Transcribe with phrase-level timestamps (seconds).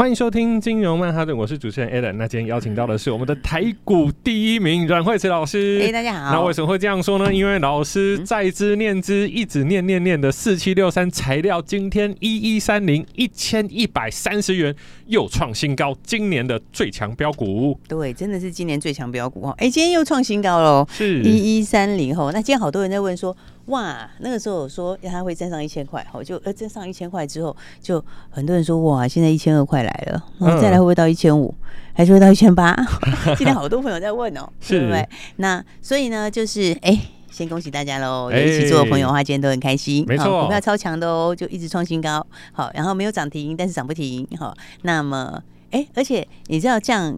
[0.00, 2.14] 欢迎收听金融曼哈顿，我是主持人 Alan。
[2.14, 5.78] 那今天邀请到的是我们的台股第一名阮惠慈老师。
[5.82, 6.32] 哎，大家好。
[6.32, 7.30] 那为什么会这样说呢？
[7.30, 14.74] 因为老师在之念之，一直念念念的四七六三材料，今天一一三零一千一百三十元
[15.08, 17.78] 又创新高，今年的最强标股。
[17.86, 19.54] 对，真的是今年最强标股哦。
[19.58, 22.32] 哎，今天又创新高喽，是一一三零后。
[22.32, 23.36] 那今天好多人在问说。
[23.70, 31.54] 哇，那个时候我说他会站上一千块，好，就呃站上一千块之后，就很多人说哇，现在一千二块来了，然后再来会不会到一千五，
[31.94, 32.76] 还是会到一千八？
[33.38, 35.08] 今天好多朋友在问哦、喔，是对不对？
[35.36, 47.16] 那所以呢，就是哎、欸，先恭喜大家喽，有一起做的朋友的话，今天都很开心，没错，股票超强的哦，就一直创新高，好，然后没有涨停，但是涨不停，好，那么哎、欸，而且你知道这样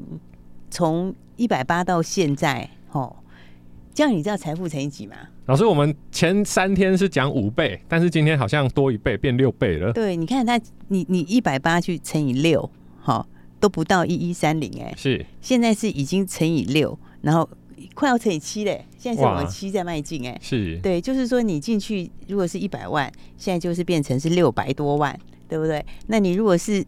[0.71, 3.17] 从一百八到现在，哦，
[3.95, 5.17] 这样你知道财富乘以几吗？
[5.47, 9.93] 老师，我们前三天是讲五倍，但是今天好像多一倍，变六倍了。
[9.93, 13.27] 对，你看它，你你一百八去乘以六，好，
[13.59, 14.95] 都不到一一三零哎。
[14.97, 17.49] 是，现在是已经乘以六，然后
[17.93, 18.85] 快要乘以七嘞。
[18.97, 20.39] 现在是往七在迈进哎。
[20.41, 25.19] 是，对，就是说你进去如果是一百万，现在就是变成是六百多万，
[25.49, 25.85] 对不对？
[26.07, 26.87] 那你如果是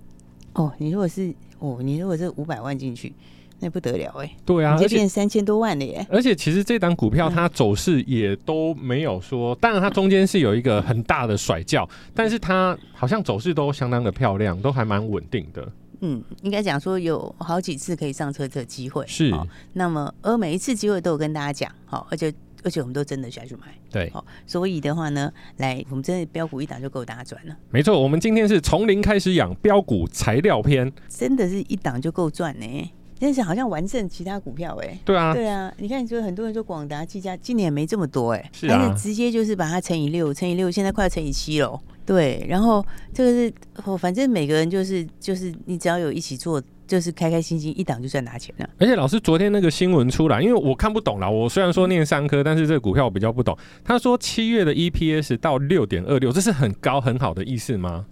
[0.53, 3.13] 哦，你如果是哦，你如果是五百万进去。
[3.65, 6.07] 那不得了哎、欸，对啊，就变三千多万了耶！
[6.11, 15.67] 而且其实这档股票它走势也都没有说，当然它中间是有一个很大的甩轿，但是它好像走势都相当的漂亮，都还蛮稳定的。
[16.03, 19.49] 嗯，应该讲说有好几次可以上车的机会是、哦。
[19.73, 22.31] 那么而每一次机会都有跟大家讲，好，而且
[22.63, 27.57] 而且我们都真的下去买，对，好，所以的话呢，来我们真的标股一档就够大家赚了。
[27.71, 32.91] 没错，我们今天是从零开始养标股材料篇，真的是一档就够赚呢。
[33.19, 41.81] 但是好像完胜其他股票哎、欸，对啊，对啊，你看，就很多人说广达、技嘉今年没这么多哎、欸，是啊，但是直接就是把它乘以六，乘以六，现在快要乘以七了。
[42.05, 43.53] 对，然后这个是
[43.85, 48.69] 哦，反正每个人就是就是你只要有一起做，就是开开心心一档就算拿钱了。
[48.79, 53.57] 而且老师昨天那个新闻出来，因为我看不懂啦，我虽然说念三科，但是这个股票我比较不懂。
[53.83, 58.05] 他说七月的 EPS 到六点二六，这是很高很好的意思吗？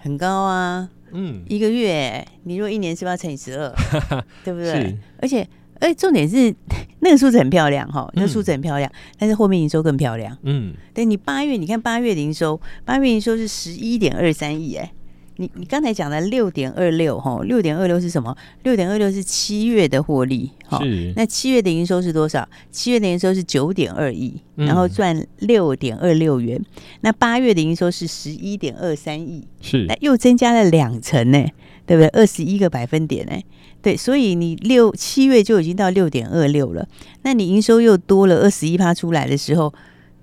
[0.00, 0.88] 很高啊。
[1.12, 3.72] 嗯，一个月，你如果一年是不是要乘以十二，
[4.44, 4.96] 对不对？
[5.20, 5.40] 而且，
[5.80, 6.54] 哎、欸，重点是
[7.00, 10.36] 那个数字很漂亮哈，那个数字很漂亮，嗯、但是后面营收更漂亮。
[10.42, 14.92] 嗯，对，你八月，你看八月的营收，八月营收是十一点二三亿，哎。
[15.36, 18.36] 你你刚才讲的六点二六哈，六点二六是什么？
[18.64, 20.80] 六点二六是七月的获利哈。
[21.16, 22.46] 那七月的营收是多少？
[22.70, 26.58] 七月的营收是九点二亿，然后赚六点二六元。
[26.58, 31.44] 嗯、那八月的营收是十一点二三亿，是那又增加了两成呢，
[31.86, 32.08] 对不对？
[32.08, 33.32] 二十一个百分点呢？
[33.80, 36.86] 对，所以你六七月就已经到六点二六了。
[37.22, 39.72] 那你营收又多了二十一趴出来的时候，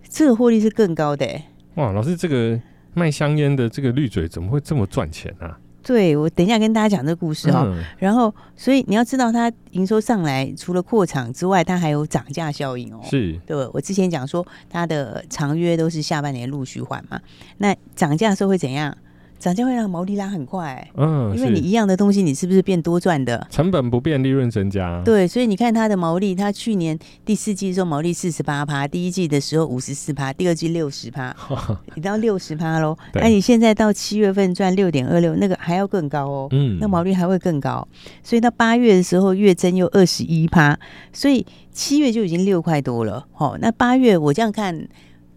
[0.08, 1.28] 这个获利是更高的。
[1.76, 2.60] 哇，老师这个。
[2.94, 5.58] 卖香烟的这个绿嘴怎么会这么赚钱呢、啊？
[5.82, 7.74] 对，我等一下跟大家讲这个故事哈、哦。
[7.74, 13.00] 嗯、然后，所以你要知道，它营收上来，除了扩厂之外，它还有涨价效应哦。
[13.10, 17.20] 是，对，我之前讲说，它的长约都是下半年陆续还嘛。
[17.58, 18.96] 那涨价的时候会怎样？
[19.40, 23.48] 涨价会让毛利拉很快、欸，嗯，因为你一样的东西，你是不是变多赚的？
[23.50, 25.02] 成本不变，利润增加。
[25.06, 31.34] 对，所以你看它的毛利，它去年第四季的时候毛利四十八趴，第一季的时候五十四趴，第二季六十趴，
[31.96, 32.98] 你到六十趴喽。
[33.16, 37.88] 那对你现在到七月份赚六点二六，那个还要更高哦，嗯，那毛利还会更高。
[38.22, 40.78] 所以到八月的时候月增又二十一趴，
[41.14, 43.26] 所以七月就已经六块多了。
[43.32, 44.88] 好，那八月我这样看。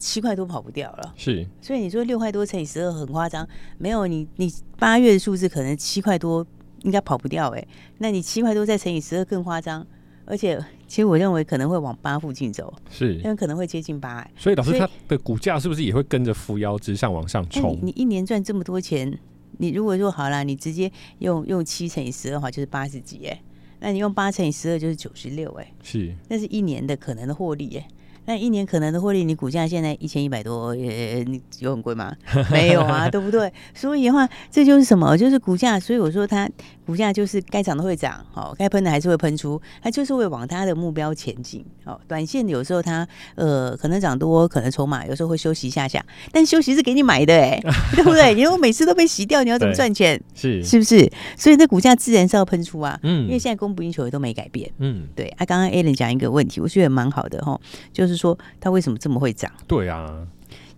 [0.03, 6.45] 七块多跑不掉了，是，所以你说六块多乘以十二很夸张，没有你你八月的数字可能七块多
[6.83, 7.69] 应该跑不掉哎、欸，
[7.99, 9.87] 那你七块多再乘以十二更夸张，
[10.25, 10.59] 而且
[10.89, 17.79] 其实我认为可能会往八附近走，是，因为可能会接近八、欸，所以老师他的股价是不是也会跟着扶摇直上往上冲？
[17.81, 19.17] 你一年赚这么多钱，
[19.59, 20.91] 你如果说好了，你直接
[21.21, 23.41] 用用七乘以十二的话就是八十几哎，
[23.79, 27.87] 那你用八乘以十二就是九十六哎，是，那是一年的可能的获利哎、欸。
[28.25, 32.15] 那一年可能的获利，你股价现在一千一百多，呃，你有很贵吗？
[32.51, 33.53] 没有啊，对不对？
[33.75, 35.17] 所以的话，这就是什么？
[35.17, 35.79] 就是股价。
[35.81, 36.49] 所以我说它
[36.87, 41.65] 股价就是该涨的会涨，好，该喷的还是会喷出，它就是会往它的目标前进。
[41.85, 47.61] 好，短线有时候它呃可能涨多，可能筹码有时候会休息一下下，但休息是给你买的哎，
[47.97, 48.33] 对不对？
[48.35, 50.21] 因为我每次都被洗掉，你要怎么赚钱？
[50.35, 51.11] 是是不是？
[51.37, 52.99] 所以这股价自然是要喷出啊。
[53.03, 54.71] 嗯，因为现在供不应求也都没改变。
[54.79, 55.27] 嗯，对。
[55.39, 57.59] 啊，刚刚 Alan 讲一个问题，我觉得蛮好的哈，
[57.93, 59.51] 就是说它为什么这么会涨？
[59.67, 60.27] 对啊，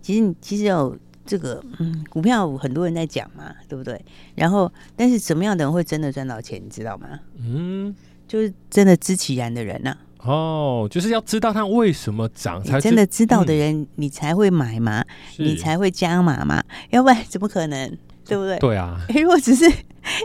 [0.01, 3.99] 其实其实有这个嗯，股票很多人在讲嘛，对不对？
[4.35, 7.19] 然后，但是什么样的人会真的赚到钱，你知道吗？
[7.37, 7.95] 嗯，
[8.27, 9.97] 就是真的知其然的人呐、啊。
[10.27, 15.05] 哦，就是要知道它为什么涨，才真的知道的人，嗯、你才会买嘛，
[15.37, 17.97] 你才会加码嘛，要不然怎么可能？
[18.27, 18.57] 对不对？
[18.59, 19.65] 对啊， 因为我只是，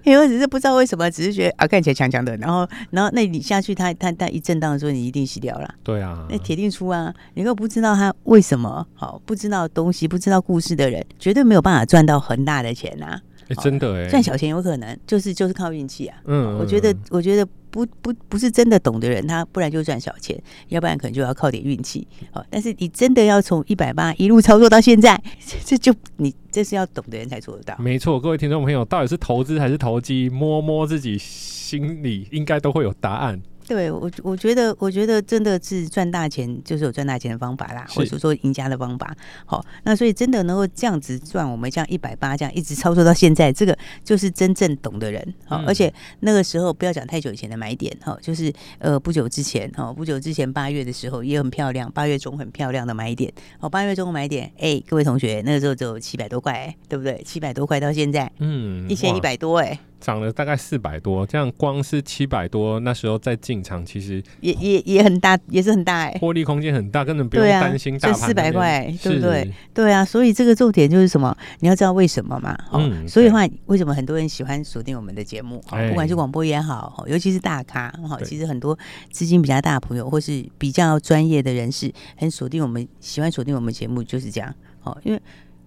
[0.05, 5.75] 因为我只是不知道为什么，只是觉得啊看起来强强的，然后，然后那你下去它，它它它一震荡的时候，你一定洗掉了。
[5.83, 7.13] 对啊，那铁定出啊！
[7.35, 13.21] 你又不知道它为什么好，不知道东西，不知道故事的人，绝对没有办法赚到很大的钱呐、啊。
[13.49, 16.17] 欸、真的哎，赚小钱有可能，就是就是靠运气啊。
[16.27, 22.07] 嗯，我觉得，我觉得不不不是真的懂的人，他不然就赚小钱，要不然可能就要靠点运气。
[22.33, 25.21] 好，但是你真的要从一百八一路操作到现在，
[25.65, 27.77] 这就你这是要懂的人才做得到。
[27.79, 30.29] 没错，各位听众朋友，到底是投资还是投机？
[30.29, 33.41] 摸摸自己心里，应该都会有答案。
[33.71, 39.17] 对我，我觉得，我觉得真的是赚大钱，就是有赚大钱的方法啦，或者说赢家的方法。
[39.47, 45.35] 好，那所以真的能够这样子赚，我们这样一百八这样一直操作到现在，这个就是真正懂的人。
[45.47, 53.33] 好，而且那个时候不要讲太久以前的买点，哈，就是呃不久之前，哈，不久之前八月的时候也很漂亮，八月中很漂亮的买点。
[53.61, 57.23] 哦，八月中买点，哎，各位同学，那个时候只有七百多块，对不对？
[57.25, 59.79] 七百多块到现在，嗯，一千一百多，哎。
[60.01, 68.19] 涨了大概四百多，这样光是七百多，那时候再进场，其实也也也很大，也是很大哎、欸，获利空间很大，根本不用担心大盘。
[68.31, 69.53] 四百块，对不对？
[69.75, 71.37] 对啊，所以这个重点就是什么？
[71.59, 72.57] 你要知道为什么嘛？
[72.71, 75.63] 哦、嗯，所以的话，为什么很多人喜欢锁定我们的节目？
[75.69, 78.79] 不管是广播也好，尤其是大咖哈，其实很多
[79.11, 84.55] 资金比较大的朋友，或是比较专业的人士，很锁定我们，喜欢锁定我们节目，就是这样。
[84.83, 85.21] 哦，因为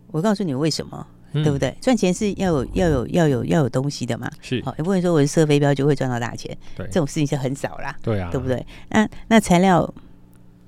[0.08, 1.06] 我告诉你为什么。
[1.34, 1.76] 对不对？
[1.82, 4.30] 赚钱是要有要有要有要有东西的嘛。
[4.42, 6.56] 是，好，也不能说我是射飞镖就会赚到大钱。
[6.76, 7.98] 对，这种事情是很少啦。
[8.02, 8.66] 对啊，对不对？
[8.90, 9.92] 那那材料，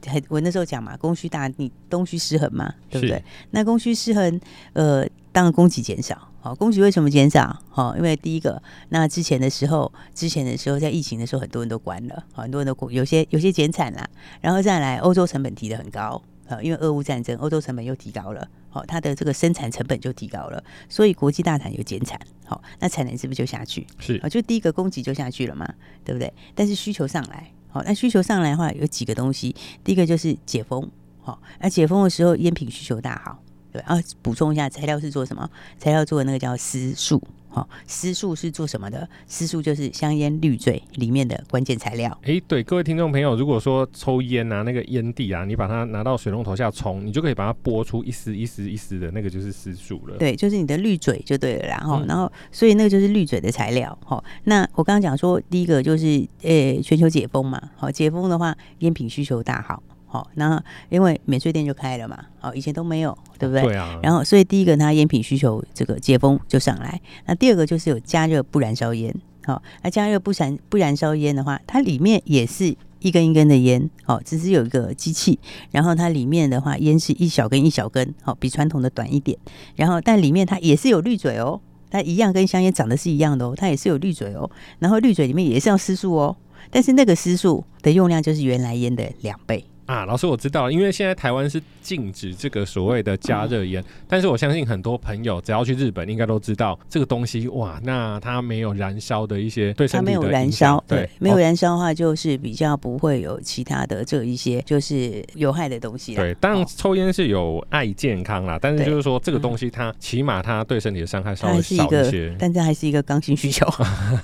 [0.06, 3.24] 还我那时候讲嘛，供需大，你供需失衡嘛，对不对？
[3.52, 4.40] 那供需失衡，
[4.74, 6.30] 呃，当然供给减少。
[6.40, 7.60] 好，供给为什么减少？
[7.70, 14.08] 好，因为第一个，那之前的时候，之前的时候在疫情的时候，很多人都关了，很多人都有些有些减产啦，
[14.42, 16.22] 然后再来欧洲成本提的很高。
[16.48, 23.88] 呃，因为俄乌战争，欧洲成本又提高了，好、哦，它的这个生产成本就提高了，所以国际大厂有减产，好、哦，那产能是不是就下去？
[23.98, 25.66] 是啊、哦，就第一个供给就下去了嘛，
[26.04, 26.34] 对不对？
[26.54, 30.92] 但是需求上来，好、哦，那需求上来的话，有几个东西，第一个就是解封，
[31.22, 33.42] 好、哦，那解封的时候，烟品需求大好，
[33.72, 35.50] 对，然后补充一下，材料是做什么？
[35.80, 37.26] 材料做的那个叫丝树。
[37.56, 39.08] 好，丝树是做什么的？
[39.28, 42.12] 丝树就是香烟滤嘴里面的关键材料。
[42.24, 50.18] 哎、欸，对，各位听众朋友，如果说抽烟啊，那个烟蒂啊，你把它拿到水龙头下冲，你就可以把它拨出一丝一丝一丝的那个就是丝树了。
[50.18, 51.66] 对，就是你的滤嘴就对了。
[51.66, 53.98] 然后，嗯、然后，所以那个就是滤嘴的材料。
[54.04, 57.62] 好，那我刚刚讲说，第一个就是呃、欸，全球解封嘛。
[57.78, 59.82] 好，解封的话，烟品需求大好。
[60.08, 63.64] 好，那因为免税店就开了嘛，好，以前都没有，对不对？
[63.64, 64.00] 对啊。
[64.02, 67.02] 然后，所以第一个，它烟品需求这个解封就上来。
[67.26, 69.14] 那第二个就是有加热不燃烧烟，
[69.44, 75.38] 好，那加热不燃不燃烧烟的话，它里面也是一根一根的烟，好，只是有一个机器，
[75.72, 79.38] 然后它里面的话，烟是一小根一小根，好，比传统的短一点。
[79.76, 81.60] 然后，但里面它也是有滤嘴哦，
[81.90, 84.50] 它一样跟香烟长得是一样的哦，它也是有滤嘴哦。
[84.80, 86.38] 然后滤嘴里面也是要丝树哦，
[86.72, 89.66] 但是那个丝树的用量就是原来烟的两倍。
[89.86, 106.16] 啊，老师，我知道了，因为现在台湾是禁止这个所谓的加热烟，嗯，但是我相信很多朋友只要去日本，应该都知道这个东西哇，那它没有燃烧的一些对身体的，它没有燃烧，对，对，没有燃烧的话就是比较不会有其他的这一些就是有害的东西。
[106.16, 113.68] 对，当然抽烟是有爱健康啦，但是就是说这个东西它起码它对身体的伤害稍微少一些，但这还是一个刚性需求。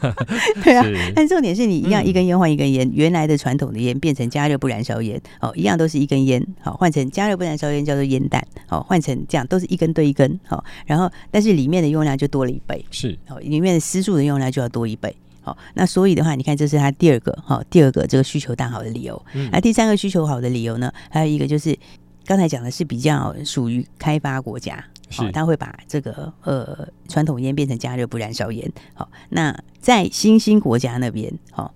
[0.63, 0.83] 对啊，
[1.15, 5.50] 但重点是你一样一根烟换一根烟，嗯，原来的传统的烟变成加热不燃烧烟哦。
[5.55, 21.77] 一样都是一根烟，好，换成加热不燃烧烟叫做烟弹，好，换成这样都是一根对一根，好，然后但是里面的用量就多了一倍，是，好，里面的丝树的用量就要多一倍，好，那所以的话，你看这是它第二个，好，第二个这个需求大好的理由，嗯，那第三个需求好的理由呢，还有一个就是
[22.25, 31.73] 刚才讲的是比较属于开发国家，好，他会把这个呃传统烟变成加热不燃烧烟，好，那在新兴国家那边，好，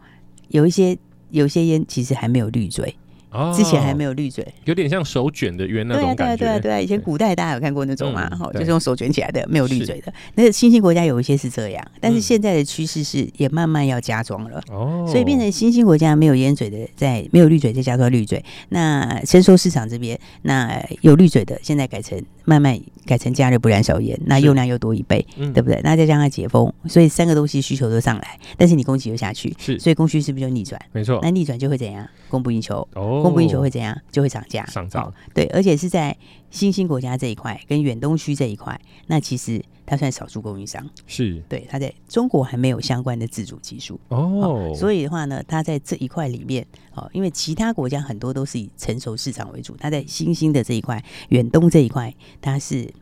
[0.50, 0.98] 有一些
[1.32, 2.96] 有一些烟其实还没有滤嘴。
[3.36, 6.38] 哦，之前还没有滤嘴，有点像手卷的圆那种感觉。
[6.38, 8.30] 对啊，对啊，对啊，以前古代大家有看过那种嘛？
[8.30, 10.14] 哈、嗯，就是用手卷起来的，没有滤嘴的。
[10.36, 14.62] 那新兴国家有一些是这样，但是现在的趋势是也慢慢要加装了。
[14.72, 18.44] 哦，所以变成新兴国家没有烟嘴的，在没有滤嘴再加装滤嘴。
[18.70, 25.80] 那成熟市场这边，那有滤嘴的，现在改成慢慢改成加热不燃烧烟，那用量又多一倍，对不对？
[25.84, 30.80] 那再加上解封，所以三个东西需求都上来，但是你供给又下去，是，所以供需是不是就逆转？
[30.92, 32.08] 没错，那逆转就会怎样？
[32.30, 33.98] 供不应求，哦，供不应求会怎样？
[34.12, 35.14] 就会涨价，上涨。
[35.34, 36.16] 对，而且是在
[36.50, 52.94] 新兴国家这一块跟远东区这一块，那其实它算少数供应商，是对，它在中国还没有相关的自主技术哦，所以的话呢，它在这一块里面哦，因为其他国家很多都是以成熟市场为主，它在新兴的这一块远东这一块，它是。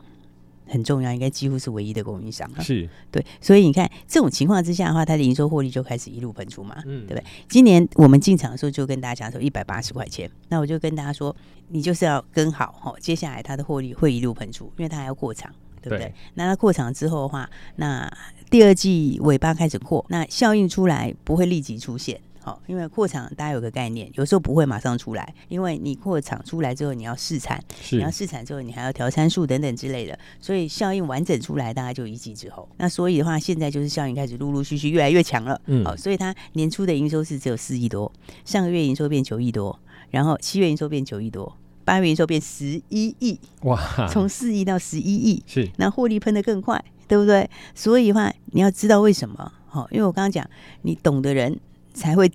[0.67, 2.63] 很重要，应该几乎是唯一的供应商了。
[2.63, 7.24] 是对，所以你看这种情况之下的话，它的营收获利就开始一路喷出嘛，嗯，对不对？
[7.50, 11.36] 今年我们进场的时候就跟大家讲说一百八十块钱，那我就跟大家说，
[11.70, 15.51] 你就是要跟好哈，接下来它的获利会一路喷出，因为它还要过场，
[15.82, 16.05] 对不对？
[16.05, 18.12] 对，那它过场之后的话，那
[18.50, 22.20] 第二季尾巴开始扩，那效应出来不会立即出现。
[22.43, 32.67] 好，因为扩厂大家有个概念，有时候不会马上出来，因为你扩厂出来之后，你要试产，你要试产之后，你还要调参数等等之类的，所以效应完整出来，大概就一季之后。
[32.75, 35.57] 那所以的话，现在就是效应开始陆陆续续越来越强了。
[35.67, 38.12] 嗯，好，所以它年初的营收是只有四亿多，
[38.43, 43.79] 上个月营收变九亿多，然后七月营收变九亿多，八月营收变十一亿，哇，
[44.12, 47.50] 从四亿到十一亿，是，那获利喷得更快，对不对？
[47.73, 49.50] 所以的话，你要知道为什么？
[49.65, 50.45] 好，因为我刚刚讲，
[50.81, 51.57] 你懂的人。
[51.93, 52.31] 才会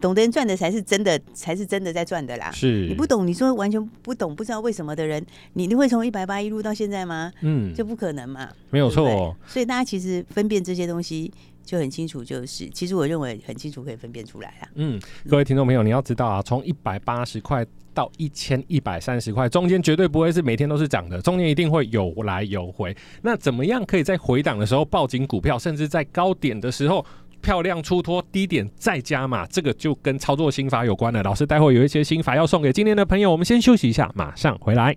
[0.00, 2.50] 懂得人赚的才是真的，才是真的在赚的啦。
[2.50, 7.32] 是你不懂，你说完全不懂，不知道为什么的人，你你会从一百八一路到现在吗？
[7.42, 8.48] 嗯，就不可能嘛。
[8.70, 9.36] 没有错哦。
[9.46, 11.32] 所以大家其实分辨这些东西
[11.64, 14.68] 就很清楚，就是其实我认为很清楚可以分辨出来啦。
[14.74, 22.96] 嗯，各位听众朋友，你要知道啊，从一百八十块到一千一百三十块，中间绝对不会是每天都是涨的，中间一定会有来有回。
[23.22, 27.04] 那怎么样可以在回档的时候抱紧股票，甚至在高点的时候？
[27.44, 31.22] 漂亮出脱，低点再加码，这个就跟操作心法有关了。
[31.22, 34.96] 老师待会有一些心法要送给今天的朋友，我们先休息一下，马上回来。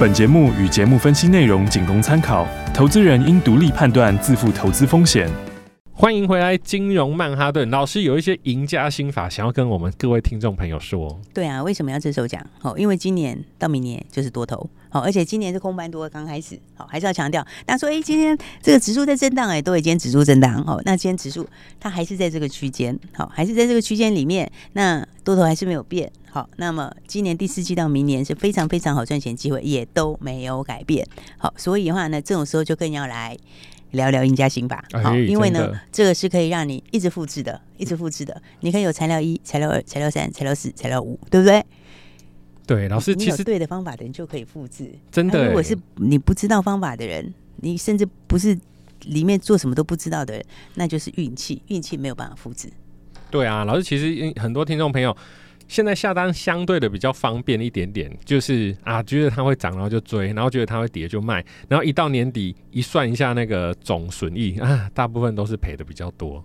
[0.00, 5.30] 本节目与节目分析内容仅供参考，投资人应独立判断，自负投资风险。
[5.96, 11.20] 欢迎回来，金融曼哈顿老师有一些赢家心法想要跟我们各位听众朋友说。
[11.32, 12.44] 对啊，为什么要这时候讲？
[12.62, 17.46] 哦，因为今年到明年就是多头，好，而且今年是空班多刚开始，好，还是要强调。
[17.64, 21.48] 大家说，哎，今天这个指数在震荡，哎，都已经指数震荡，好，那今天指数
[21.78, 31.06] 它还是在这个区间，好，还是在这个区间里面，那多头还是没有变，好，那么今年第四季到明年是非常非常好赚钱机会，也都没有改变，
[31.38, 33.38] 好，所以的话呢，这种时候就更要来。
[33.94, 38.40] 聊聊赢家心法，好，因为呢，这个是可以让你一直复制的，一直复制的。
[38.60, 41.64] 你可以有材料一、材料二、材料三、材料四、材料五，对不对？
[42.66, 44.90] 对，老师，其实对的方法的人就可以复制。
[45.10, 48.58] 真的，如果是你不知道方法的人，你甚至不是
[49.02, 52.70] 里面做什么都不知道的人，那就是运气，运气没有办法复制。
[53.30, 55.16] 对啊，老师，其实很多听众朋友。
[55.66, 66.44] 现在下单相对的比较方便一点点，就是啊，觉得它会涨，然后就追，然后觉得它会跌就卖，然后一到年底一算一下那个总损益啊，大部分都是赔的比较多。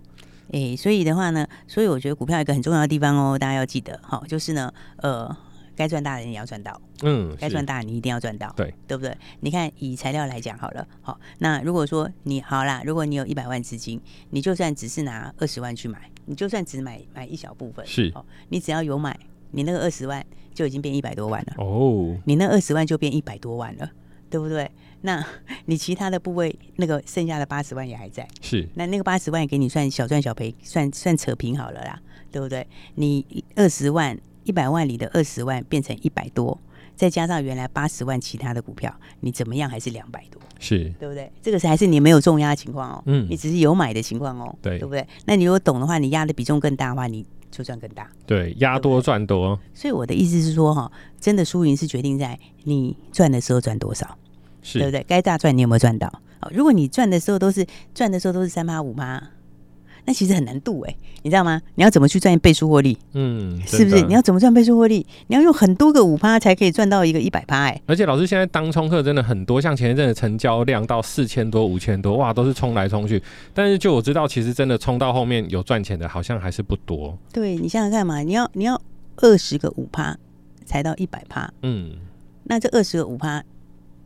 [0.52, 5.36] 诶、所以的话呢，所以我觉得股票一个很重要的地方哦，大家要记得哈，就是呢，呃，
[5.80, 9.16] 该赚大的你要赚到，嗯，该赚大的你一定要赚到，对，对不对？
[9.40, 16.12] 你看以材料来讲好了，好，那如果说你好啦，如果你有一百万资金，你就算只是拿二十万去买。
[16.26, 19.18] 你就算只买买一小部分，是哦，你只要有买，
[19.52, 23.90] 你那个二十万就已经变一百多万了哦，你那二十万就变一百多万了，
[24.30, 24.70] 对不对？
[25.02, 25.26] 那
[25.66, 32.68] 你其他的部位那个剩下的八十万也还在，是，那那个八十万给你算小赚小赔，算算扯平好了啦，对不对？
[32.96, 36.60] 你二十万一百万里的二十万变成一百多。
[36.96, 41.32] 再加上原来八十万其他的股票，你怎么样还是两百多，是对不对？
[41.42, 45.08] 这个是还是你没有重压的情况哦，嗯，你只是有买的情况哦，对，对不对？
[45.26, 49.58] 那你如果懂的话，你压的比重更大的话，你就赚更大，对，压多赚多。
[49.74, 50.92] 所以我的意思是说，哈，
[51.22, 54.18] 真的输赢是决定在你赚的时候赚多少，
[54.62, 55.06] 是对不对？
[55.08, 56.12] 该大赚你有没有赚到？
[56.52, 57.66] 如果你赚的时候都是
[57.96, 59.24] 赚的时候都是三趴五趴。
[60.10, 61.62] 那其实很难度哎，你知道吗？
[61.76, 62.98] 你要怎么去赚倍数获利？
[63.14, 64.02] 嗯，是不是？
[64.08, 65.06] 你要怎么赚倍数获利？
[65.28, 67.80] 你要用很多个五趴才可以赚到一个一百趴哎。
[67.86, 73.22] 而且老师现在当冲客真的很多，像前一阵的成交量到四千多、五千多，哇，都是冲来冲去。
[73.54, 77.16] 但是就我知道，其实真的冲到后面有赚钱的，好像还是不多。
[77.32, 78.82] 对，你想想看嘛，你要你要
[79.18, 80.18] 二十个五趴
[80.66, 81.92] 才到一百趴，嗯，
[82.46, 83.44] 那这二十个五趴，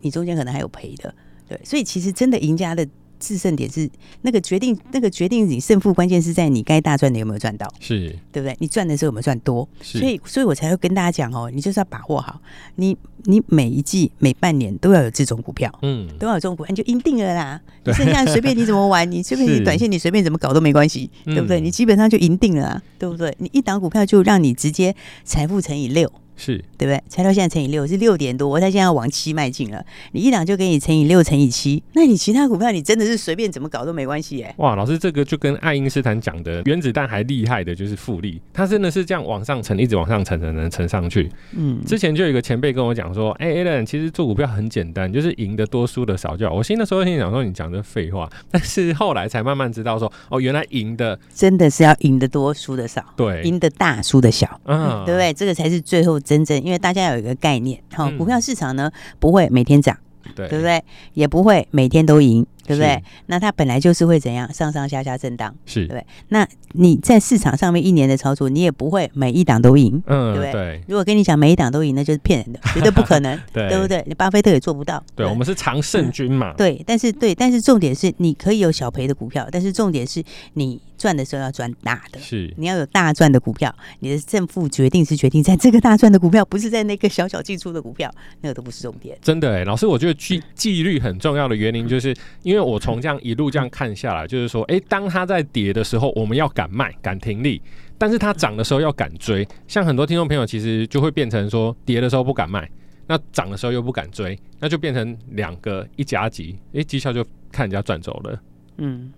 [0.01, 1.15] 你中间可能还有赔的，
[1.47, 1.57] 对。
[1.63, 2.85] 所以其实真的赢家的。
[3.23, 3.89] 制胜点是
[4.21, 8.55] 那个决定，那个决定你胜负关键是在你该大赚的有没有赚到，是对不对？
[8.59, 9.67] 你赚的时候有没有赚多？
[9.81, 12.39] 所以，所以我才会跟大家讲哦，你就是要把握好，
[12.75, 17.61] 你你每一季每半年都要有这种股票，嗯，都要有这种股票，你就赢定了啦。
[17.83, 21.61] 对剩下随便你怎么玩， 你随便你短线，你随便怎么搞都没关系，对不对？
[21.61, 23.33] 你基本上就赢定了，对不对？
[23.39, 26.11] 你一档股票就让你直接财富乘以六。
[26.35, 27.01] 是对不对？
[27.07, 29.83] 材料现在乘以六是六点多，我它现在要往七迈进了。
[30.11, 34.53] 你一档就给你乘以六乘以七，那你其他股票你真的是随便怎么搞都没关系耶。
[34.57, 41.29] 哇，老师这个就跟爱因斯坦讲的原子弹还厉害的就是复利，它真的是这样往上乘，一直往上乘，乘乘乘上去。
[41.51, 46.55] 嗯，之前就有一个前辈跟我讲说，哎、欸、，Alan，其实做股票很简单，就是赢得多，输的少就好。
[46.55, 55.33] 我心的时候心想说，你讲的废话， 但是后来才慢慢知道说，哦，原来赢的真的是要赢得多，输的少，对，赢的大，输的小，嗯，对不对？
[55.33, 57.03] 这个才是最后真正，因为大家。
[57.03, 58.89] 有一个概念，好，股票市场呢
[59.19, 59.97] 不会每天涨，
[60.35, 60.81] 对，对不对？
[61.13, 63.01] 也不会每天都赢，对不对？
[63.27, 66.05] 那它本来就是会怎样，上上下下震荡，是对不对？
[66.29, 70.51] 那你在市场上面一年的操作，你也不会每一档都赢，嗯，对不对？
[70.51, 74.03] 对，如果跟你讲每一档都赢，那就是骗人的， 绝对不可能，对，对不对？
[74.07, 75.03] 你巴菲特也做不到。
[75.15, 76.53] 对，对我们是常胜军嘛。
[76.57, 80.81] 对，但是对，但是重点是你可以有小赔的股票，但是重点是你。
[80.95, 89.17] 赚的时候要赚大的，是你要有大赚的股票，你的正负决定是决定在这个大赚的股票，不是在那个小小进出的股票，那个都不是重点。
[89.21, 97.61] 真的哎、欸，老师，我觉得纪纪律很重要的原因，就是因为我从这样一路这样看下来，就是说，哎、欸，当它在跌的时候，我们要敢卖、敢停利；
[97.97, 99.47] 但是它涨的时候要敢追。
[99.67, 102.69] 像很多听众朋友，其实就会变成说，跌的时候不敢卖，
[103.07, 108.41] 那涨的时候又不敢追，那就变成两个一夹击，哎、欸，绩效就看人家赚走了。
[108.77, 109.11] 嗯。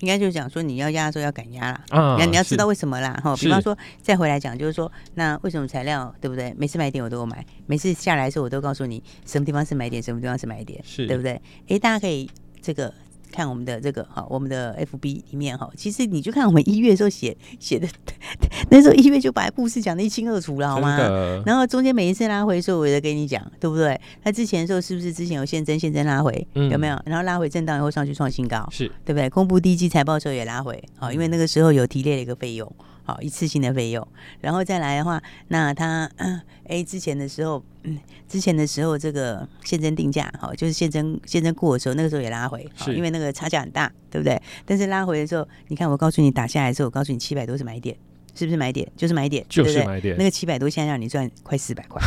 [0.00, 1.84] 应该就是讲说，你要压的时候要敢压啦。
[1.88, 3.34] 啊，你要知道为什么啦哈。
[3.36, 6.54] 比方说，再回来讲，就是说，那为什么材料对不对？
[6.58, 11.40] 每次买点我都有买，每次下来的时候我都告诉你什么地方是买点，什么地方是买点，是对不对？
[11.68, 12.28] 哎，大家可以
[12.66, 12.92] 这个。
[13.32, 17.86] 看我们的这个哈，我们的 FB 里面哈，其实你就看我们一月的时候写写的，
[18.70, 20.96] 那时候一月就把故事讲的一清二楚了，好吗？
[21.44, 24.00] 然后中间每一次拉回的时候，我也在跟你讲，对不对？
[24.22, 26.98] 他之前的时候是不是之前有现增，现增拉回，嗯、有没有？
[27.04, 29.28] 然后拉回震荡以后上去创新高，是对不对？
[29.28, 32.72] 公布第一季财报的时候也拉回，好，因为那个时候有提列了一个费用。
[33.06, 34.06] 好，一次性的费用，
[34.40, 37.96] 然后再来的话，那他哎、嗯，之前的时候，嗯，
[38.28, 44.42] 之前的时候，这个现增定价，好，就是现增现增过的时候，那个时候也拉回，是因为那个差价很大，对不对？
[44.64, 47.96] 但是拉回的时候，你看我告诉你打下来的时候，我告诉你七百多是买点，
[48.34, 48.90] 是不是买点？
[48.96, 50.16] 就是买点，就是买点。
[50.18, 52.02] 那个七百多现在让你赚快四百块，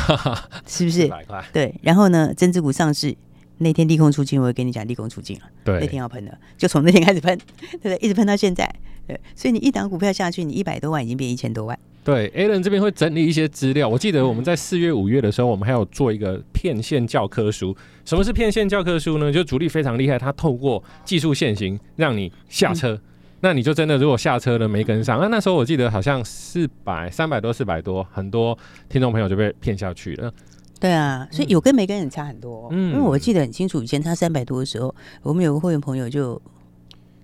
[0.68, 1.04] 是不是？
[1.04, 1.46] 四百块。
[1.54, 3.16] 对，然后呢，增资股上市。
[3.60, 5.44] 那天利空出尽，我会跟你讲利空出尽了。
[5.64, 7.38] 对，那天要喷的，就从那天开始喷，
[7.72, 7.98] 对不对？
[8.02, 8.70] 一直喷到现在。
[9.08, 11.78] 对，所以你一档股票下去，你一百多万已经变一千多万。
[12.04, 13.88] 对，Alan 这边会整理一些资料。
[13.88, 17.76] 我记得我们在四月、五月的时候，我们还有做一个骗线教科书。
[18.06, 19.32] 什么是骗线教科书呢？
[19.32, 23.02] 就主力非常厉害，他透过技术线型让你下车，嗯、
[23.42, 30.34] 那你就真的如果下车了没跟上，那那时候我记得好像四百、三百多、四百多，很多听众朋友就被骗下去了。
[30.80, 32.70] 对啊，所以有跟没跟很差很多。
[32.72, 36.42] 嗯，因为我记得很清楚，以前他三百多的时候，我们有个会员朋友就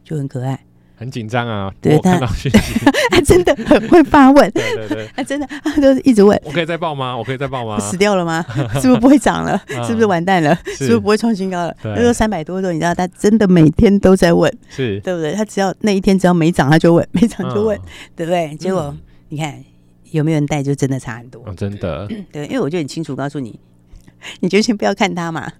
[0.03, 0.59] 就很可爱，
[0.97, 1.73] 很紧张啊。
[1.81, 2.19] 对他，
[3.11, 4.49] 他真的很会发问。
[4.51, 6.37] 对对对，他真的他都是一直问。
[6.43, 7.15] 我可以再报吗？
[7.15, 7.79] 我可以再报吗？
[7.79, 8.45] 死掉了吗？
[8.81, 9.57] 是不是不会涨了？
[9.87, 10.53] 是不是完蛋了？
[10.65, 11.73] 是不是不会创新高了？
[11.83, 15.33] 那时候三百多的时候，你知道他真的每天都在问，是对不对？
[15.33, 17.79] 他只要那一天只要没涨，他就问，没涨就问，
[18.17, 18.53] 对不对？
[18.55, 18.93] 结果
[19.29, 19.63] 你看。
[20.15, 22.07] 有没有人带就真的差很多，哦，真的。
[22.31, 23.59] 对，因为我就很清楚告诉你，
[24.39, 25.51] 你就先不要看它嘛。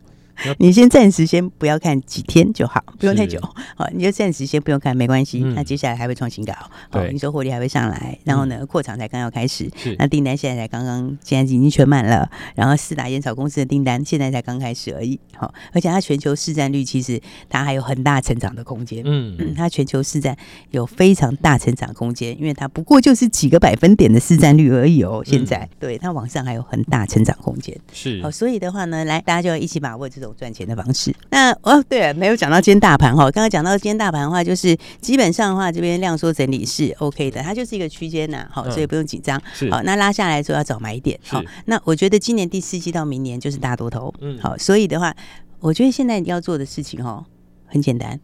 [0.58, 3.40] 你先暂时先不要看几天就好，不用太久。
[3.76, 5.40] 好，你就暂时先不用看，没关系。
[5.56, 6.54] 那接下来还会创新高，
[6.90, 8.18] 好，营收获利还会上来。
[8.24, 12.30] 然后呢，扩厂才刚要开始，那订单现在才刚刚，现在已经全满了。
[12.54, 15.20] 然后四大烟草公司的订单现在才刚开始而已。
[15.38, 19.02] 好，而且它全球市占率其实它还有很大成长的空间。
[19.06, 20.36] 嗯，它全球市占
[20.72, 25.24] 有非常大成长空间，因为它不过就是几个百分点的市占率而已哦。
[25.26, 27.76] 现在对它往上还有很大成长空间。
[27.94, 30.25] 是，好，所以的话呢，来大家就要一起把握这种。
[30.34, 31.14] 赚钱的方式。
[31.30, 33.24] 那哦，对了，没有讲到今天大盘哈。
[33.32, 39.42] 刚刚讲到今天大盘的话，就是基本上的话，这边量缩整理是 OK 的，它就是一个区间呐，好，所以不用紧张。
[39.70, 41.20] 好，那拉下来之后要找买点。
[41.26, 44.14] 好，那我觉得今年第四季到明年就是大多头。
[44.22, 45.16] 嗯，好，所以的话，
[45.60, 47.26] 我觉得现在你要做的事情哦，
[47.66, 48.20] 很简单，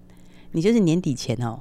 [0.52, 1.60] 你就是年底前哦，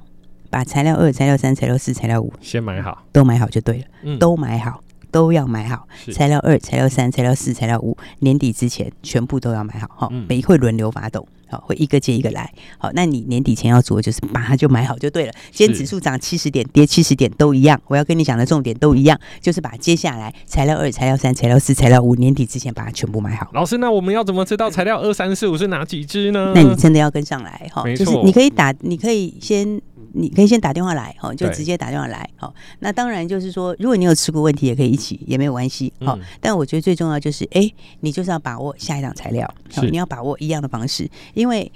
[0.49, 3.85] 把材料二、材料三、材料四、材料五先买好，都买好就对了。
[4.03, 4.83] 嗯，都买好。
[5.11, 10.09] 都要买好，材料二、材料三、材料四、材料五，年底之前全部都要买好哈。
[10.27, 11.27] 每一会轮流发动。
[11.49, 12.49] 好，会一个接一个来。
[12.77, 15.33] 好，那你年底前要做的就是把它就买好就对了。
[15.51, 17.77] 今天指数涨七十点，跌七十点都一样。
[17.87, 23.49] 我要跟你讲的重点都一样，就是把接下来材料二、材料三、材料四、材料五年底之前把它全部买好。
[23.53, 26.53] 老师，那我们要怎么知道材料二三四五是哪几只呢？
[26.55, 29.81] 那你真的要跟上来哈，就是你可以打，你可以先。
[30.13, 32.53] 你可以先打电话来，哦，就直接打电话来，哦。
[32.79, 36.17] 那当然就是说，如果你有持股问题，也可以一起，也没有关系，好。
[36.39, 37.69] 但我觉得最重要就是，哎，
[38.01, 39.51] 你就是要把握下一档材料，
[39.89, 41.71] 你要把握一样的方式，因为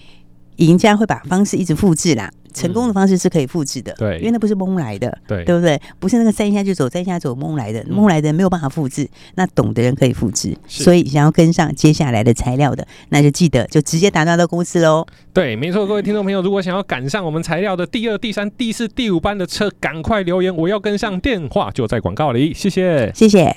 [0.58, 2.32] 赢家会把方式一直复制啦。
[2.56, 5.80] 成功的方式是可以复制的，对，因为那不是蒙来的，对，对不对？
[6.00, 10.58] 不是那个三下就走，三下走蒙来的，蒙来的没有办法复制，那懂的人可以复制。
[10.68, 15.06] 所以想要跟上接下来的材料的，那就记得就直接打到的公司喽。
[15.34, 22.54] 对，没错，各位听众朋友，如果想要赶上我们材料的第二、第三、第四、第五班的车，赶快留言，我要跟上，电话就在广告里。
[22.54, 23.56] 谢谢，谢谢。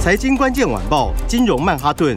[0.00, 2.16] 财经关键晚报，金融曼哈顿。